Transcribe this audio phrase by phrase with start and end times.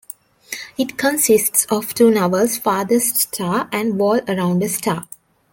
[0.79, 5.07] It consists of two novels, Farthest Star and Wall Around a Star.